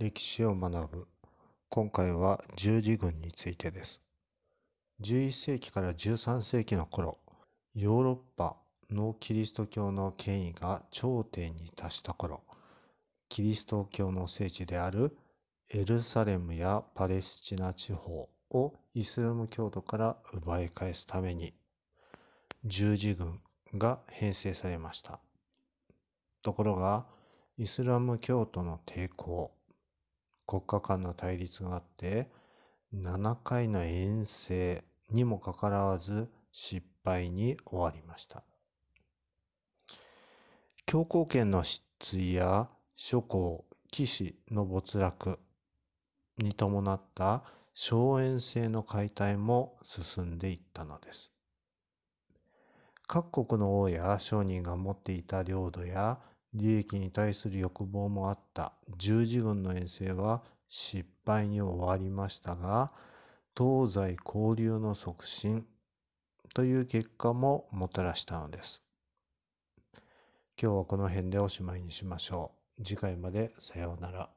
[0.00, 1.06] 歴史を学ぶ。
[1.68, 4.02] 今回は十字軍についてです。
[5.02, 7.16] 11世紀から13世紀の頃、
[7.76, 8.56] ヨーロッパ
[8.90, 12.42] のキリスト教の権威が頂点に達した頃、
[13.28, 15.16] キリスト教の聖地である
[15.70, 21.54] エルサレムやパレスチナ地方をイスラム教徒から奪い返すために
[22.64, 23.40] 十字軍
[23.74, 25.20] が編成されました。
[26.42, 27.06] ところが、
[27.58, 29.52] イスラム教徒の抵抗、
[30.46, 32.30] 国家間の対立があって、
[32.94, 38.42] 7回の遠征にもかかわらず失敗に終わりました。
[40.86, 45.40] 教皇権の失墜や諸侯、騎士の没落
[46.38, 47.42] に伴った
[47.74, 51.32] 荘園制の解体も進んでいったのです。
[53.06, 56.18] 各国の王や商人が持っていた領土や
[56.54, 62.92] 利益に対する欲望もあった十字軍の遠征は失敗に終わりましたが、
[63.56, 65.66] 東西交流の促進
[66.54, 68.84] という結果ももたらしたのです。
[70.60, 72.84] 今日はこの辺でおしまいにしましょう。
[72.84, 74.30] 次回までさようなら。